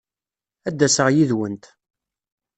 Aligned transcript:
Ad 0.67 0.73
d-aseɣ 0.77 1.07
yid-went. 1.15 1.65